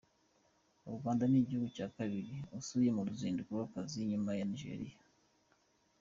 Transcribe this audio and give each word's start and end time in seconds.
U 0.89 0.91
Rwanda 0.97 1.23
ni 1.27 1.37
igihugu 1.43 1.69
cya 1.77 1.87
kabiri 1.97 2.33
asuye 2.59 2.89
mu 2.95 3.01
ruzinduko 3.07 3.49
rw’akazi 3.55 3.97
nyuma 4.09 4.31
ya 4.39 4.45
Nigeria. 4.51 4.95